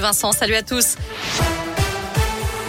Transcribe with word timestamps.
Vincent, 0.00 0.32
salut 0.32 0.56
à 0.56 0.62
tous. 0.62 0.96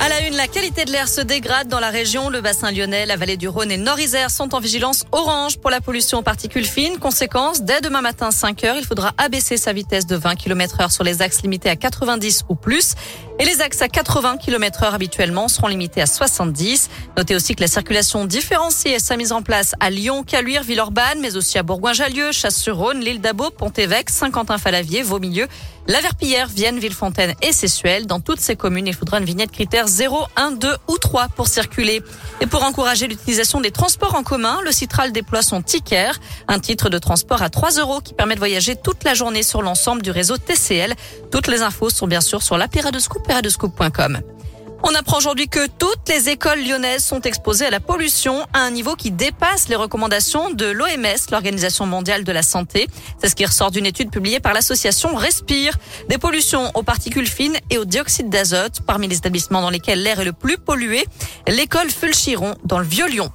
À 0.00 0.08
la 0.08 0.26
une, 0.26 0.36
la 0.36 0.48
qualité 0.48 0.86
de 0.86 0.90
l'air 0.90 1.06
se 1.06 1.20
dégrade 1.20 1.68
dans 1.68 1.78
la 1.78 1.90
région. 1.90 2.30
Le 2.30 2.40
bassin 2.40 2.72
lyonnais, 2.72 3.04
la 3.04 3.16
vallée 3.16 3.36
du 3.36 3.46
Rhône 3.46 3.70
et 3.70 3.76
Nord-Isère 3.76 4.30
sont 4.30 4.54
en 4.54 4.58
vigilance 4.58 5.04
orange 5.12 5.58
pour 5.58 5.68
la 5.68 5.82
pollution 5.82 6.20
aux 6.20 6.22
particules 6.22 6.64
fines. 6.64 6.98
Conséquence, 6.98 7.60
dès 7.60 7.82
demain 7.82 8.00
matin 8.00 8.30
5 8.30 8.64
heures, 8.64 8.76
il 8.78 8.86
faudra 8.86 9.12
abaisser 9.18 9.58
sa 9.58 9.74
vitesse 9.74 10.06
de 10.06 10.16
20 10.16 10.34
km 10.36 10.80
heure 10.80 10.90
sur 10.90 11.04
les 11.04 11.20
axes 11.20 11.42
limités 11.42 11.68
à 11.68 11.76
90 11.76 12.44
ou 12.48 12.54
plus. 12.54 12.94
Et 13.40 13.46
les 13.46 13.62
axes 13.62 13.80
à 13.80 13.88
80 13.88 14.36
km 14.36 14.82
heure 14.82 14.92
habituellement 14.92 15.48
seront 15.48 15.68
limités 15.68 16.02
à 16.02 16.06
70. 16.06 16.90
Notez 17.16 17.34
aussi 17.34 17.54
que 17.54 17.62
la 17.62 17.68
circulation 17.68 18.26
différenciée 18.26 18.92
est 18.92 19.16
mise 19.16 19.32
en 19.32 19.40
place 19.40 19.74
à 19.80 19.88
Lyon, 19.88 20.24
Caluire, 20.24 20.62
Villeurbanne, 20.62 21.20
mais 21.22 21.38
aussi 21.38 21.56
à 21.56 21.62
Bourgoin-Jallieu, 21.62 22.32
Chasse-sur-Rhône, 22.32 23.00
l'île 23.00 23.22
d'Abo, 23.22 23.48
Pont-Évêque, 23.48 24.10
Saint-Quentin-Falavier, 24.10 25.00
Vaumilieu, 25.02 25.48
La 25.86 26.02
Verpillière, 26.02 26.48
Vienne, 26.48 26.78
Villefontaine 26.78 27.32
et 27.40 27.52
Sessuel. 27.52 28.06
Dans 28.06 28.20
toutes 28.20 28.40
ces 28.40 28.56
communes, 28.56 28.86
il 28.86 28.94
faudra 28.94 29.18
une 29.18 29.24
vignette 29.24 29.52
critère 29.52 29.88
0, 29.88 30.26
1, 30.36 30.50
2 30.50 30.76
ou 30.88 30.98
3 30.98 31.28
pour 31.28 31.48
circuler. 31.48 32.02
Et 32.42 32.46
pour 32.46 32.62
encourager 32.62 33.08
l'utilisation 33.08 33.62
des 33.62 33.70
transports 33.70 34.16
en 34.16 34.22
commun, 34.22 34.60
le 34.62 34.70
Citral 34.70 35.12
déploie 35.12 35.40
son 35.40 35.62
ticket, 35.62 36.10
un 36.46 36.58
titre 36.58 36.90
de 36.90 36.98
transport 36.98 37.40
à 37.40 37.48
3 37.48 37.70
euros 37.78 38.02
qui 38.02 38.12
permet 38.12 38.34
de 38.34 38.40
voyager 38.40 38.76
toute 38.76 39.02
la 39.02 39.14
journée 39.14 39.42
sur 39.42 39.62
l'ensemble 39.62 40.02
du 40.02 40.10
réseau 40.10 40.36
TCL. 40.36 40.94
Toutes 41.30 41.46
les 41.46 41.62
infos 41.62 41.88
sont 41.88 42.06
bien 42.06 42.20
sûr 42.20 42.42
sur 42.42 42.58
l'appli 42.58 42.82
on 44.82 44.94
apprend 44.94 45.18
aujourd'hui 45.18 45.46
que 45.46 45.66
toutes 45.66 46.08
les 46.08 46.30
écoles 46.30 46.64
lyonnaises 46.64 47.04
sont 47.04 47.20
exposées 47.20 47.66
à 47.66 47.70
la 47.70 47.80
pollution 47.80 48.46
à 48.54 48.60
un 48.60 48.70
niveau 48.70 48.96
qui 48.96 49.10
dépasse 49.10 49.68
les 49.68 49.76
recommandations 49.76 50.50
de 50.50 50.64
l'OMS, 50.66 51.30
l'Organisation 51.30 51.84
mondiale 51.84 52.24
de 52.24 52.32
la 52.32 52.42
santé. 52.42 52.88
C'est 53.18 53.28
ce 53.28 53.34
qui 53.34 53.44
ressort 53.44 53.70
d'une 53.70 53.84
étude 53.84 54.10
publiée 54.10 54.40
par 54.40 54.54
l'association 54.54 55.14
Respire. 55.14 55.76
Des 56.08 56.16
pollutions 56.16 56.70
aux 56.74 56.82
particules 56.82 57.28
fines 57.28 57.58
et 57.68 57.76
au 57.76 57.84
dioxyde 57.84 58.30
d'azote. 58.30 58.80
Parmi 58.86 59.06
les 59.06 59.18
établissements 59.18 59.60
dans 59.60 59.70
lesquels 59.70 60.02
l'air 60.02 60.20
est 60.20 60.24
le 60.24 60.32
plus 60.32 60.56
pollué, 60.56 61.04
l'école 61.46 61.90
Fulchiron 61.90 62.54
dans 62.64 62.78
le 62.78 62.86
Vieux-Lyon. 62.86 63.30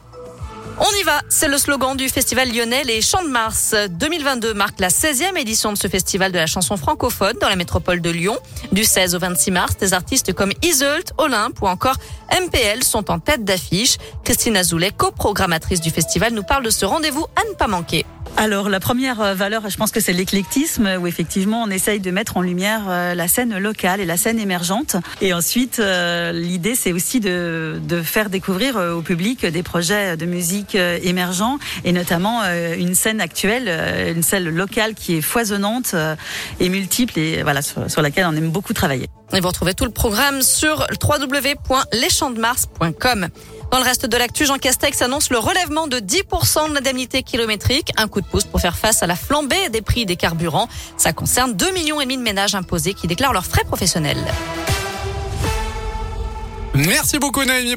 On 0.77 0.91
y 0.99 1.03
va, 1.03 1.21
c'est 1.29 1.47
le 1.47 1.57
slogan 1.57 1.95
du 1.95 2.09
festival 2.09 2.51
lyonnais 2.51 2.83
Les 2.83 3.01
Chants 3.01 3.23
de 3.23 3.29
Mars. 3.29 3.73
2022 3.91 4.53
marque 4.53 4.81
la 4.81 4.89
16e 4.89 5.37
édition 5.37 5.71
de 5.71 5.77
ce 5.77 5.87
festival 5.87 6.33
de 6.33 6.37
la 6.37 6.47
chanson 6.47 6.75
francophone 6.75 7.35
dans 7.39 7.47
la 7.47 7.55
métropole 7.55 8.01
de 8.01 8.09
Lyon. 8.09 8.37
Du 8.73 8.83
16 8.83 9.15
au 9.15 9.19
26 9.19 9.51
mars, 9.51 9.77
des 9.77 9.93
artistes 9.93 10.33
comme 10.33 10.51
Iseult, 10.63 11.13
Olympe 11.17 11.61
ou 11.61 11.67
encore 11.67 11.95
MPL 12.31 12.83
sont 12.83 13.11
en 13.11 13.19
tête 13.19 13.43
d'affiche. 13.43 13.97
Christine 14.23 14.57
Azoulay, 14.57 14.91
coprogrammatrice 14.91 15.81
du 15.81 15.89
festival, 15.89 16.33
nous 16.33 16.43
parle 16.43 16.63
de 16.63 16.69
ce 16.69 16.85
rendez-vous 16.85 17.25
à 17.35 17.49
ne 17.49 17.55
pas 17.55 17.67
manquer. 17.67 18.05
Alors 18.37 18.67
la 18.67 18.81
première 18.81 19.21
euh, 19.21 19.33
valeur, 19.33 19.69
je 19.69 19.77
pense 19.77 19.91
que 19.91 20.01
c'est 20.01 20.11
l'éclectisme, 20.11 20.97
où 20.99 21.07
effectivement 21.07 21.63
on 21.63 21.69
essaye 21.69 22.01
de 22.01 22.11
mettre 22.11 22.35
en 22.35 22.41
lumière 22.41 22.81
euh, 22.89 23.15
la 23.15 23.29
scène 23.29 23.57
locale 23.57 24.01
et 24.01 24.05
la 24.05 24.17
scène 24.17 24.39
émergente. 24.39 24.97
Et 25.21 25.33
ensuite, 25.33 25.79
euh, 25.79 26.33
l'idée 26.33 26.75
c'est 26.75 26.91
aussi 26.91 27.21
de, 27.21 27.79
de, 27.81 28.01
faire 28.01 28.29
découvrir 28.29 28.75
au 28.75 29.01
public 29.01 29.45
des 29.45 29.63
projets 29.63 30.17
de 30.17 30.25
musique 30.25 30.75
émergents 30.75 31.59
et 31.85 31.93
notamment 31.93 32.41
une 32.77 32.93
scène 32.93 33.21
actuelle, 33.21 33.69
une 34.13 34.21
scène 34.21 34.49
locale 34.49 34.93
qui 34.93 35.15
est 35.15 35.21
foisonnante 35.21 35.95
et 36.59 36.69
multiple 36.69 37.17
et 37.17 37.41
voilà 37.41 37.61
sur, 37.61 37.89
sur 37.89 38.01
laquelle 38.01 38.27
on 38.29 38.35
aime 38.35 38.49
beaucoup 38.49 38.73
travailler. 38.73 39.07
Et 39.33 39.41
vous 39.41 39.47
retrouvez 39.47 39.73
tout 39.73 39.85
le 39.85 39.91
programme 39.91 40.41
sur 40.41 40.85
www.leschantsdemars.com. 41.01 43.29
Dans 43.71 43.79
le 43.79 43.83
reste 43.83 44.05
de 44.05 44.17
l'actu, 44.17 44.45
Jean 44.45 44.57
Castex 44.57 45.01
annonce 45.01 45.31
le 45.31 45.39
relèvement 45.39 45.87
de 45.87 45.97
10% 45.97 46.69
de 46.69 46.75
l'indemnité 46.75 47.23
kilométrique. 47.23 47.91
Un 47.97 48.07
coup 48.07 48.21
de 48.21 48.27
pouce 48.27 48.45
pour 48.45 48.61
faire 48.61 48.77
face 48.77 49.03
à 49.03 49.07
la 49.07 49.15
flambée 49.15 49.69
des 49.69 49.81
prix 49.81 50.05
des 50.05 50.15
carburants. 50.15 50.69
Ça 50.97 51.11
concerne 51.13 51.53
2 51.53 51.71
millions 51.71 51.99
de 51.99 52.15
ménages 52.15 52.55
imposés 52.55 52.93
qui 52.93 53.07
déclarent 53.07 53.33
leurs 53.33 53.45
frais 53.45 53.65
professionnels. 53.65 54.23
Merci 56.75 57.19
beaucoup 57.19 57.43
Naomi. 57.43 57.73